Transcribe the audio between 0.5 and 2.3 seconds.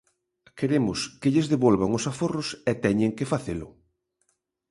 Queremos que lles devolvan os